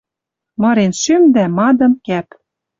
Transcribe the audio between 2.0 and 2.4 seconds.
кӓп.